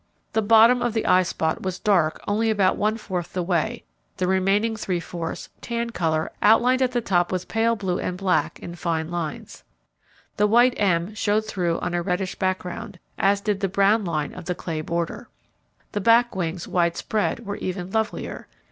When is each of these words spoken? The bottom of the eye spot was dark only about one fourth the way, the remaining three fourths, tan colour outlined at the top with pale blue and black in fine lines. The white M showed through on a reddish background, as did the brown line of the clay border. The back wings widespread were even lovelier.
The 0.33 0.41
bottom 0.41 0.81
of 0.81 0.93
the 0.93 1.05
eye 1.05 1.21
spot 1.21 1.61
was 1.61 1.77
dark 1.77 2.23
only 2.27 2.49
about 2.49 2.75
one 2.75 2.97
fourth 2.97 3.33
the 3.33 3.43
way, 3.43 3.83
the 4.17 4.25
remaining 4.25 4.75
three 4.75 4.99
fourths, 4.99 5.49
tan 5.61 5.91
colour 5.91 6.31
outlined 6.41 6.81
at 6.81 6.91
the 6.93 7.01
top 7.01 7.31
with 7.31 7.47
pale 7.47 7.75
blue 7.75 7.99
and 7.99 8.17
black 8.17 8.57
in 8.61 8.73
fine 8.73 9.11
lines. 9.11 9.63
The 10.37 10.47
white 10.47 10.73
M 10.77 11.13
showed 11.13 11.45
through 11.45 11.77
on 11.81 11.93
a 11.93 12.01
reddish 12.01 12.33
background, 12.33 12.97
as 13.19 13.41
did 13.41 13.59
the 13.59 13.69
brown 13.69 14.03
line 14.03 14.33
of 14.33 14.45
the 14.45 14.55
clay 14.55 14.81
border. 14.81 15.29
The 15.91 16.01
back 16.01 16.35
wings 16.35 16.67
widespread 16.67 17.45
were 17.45 17.57
even 17.57 17.91
lovelier. 17.91 18.47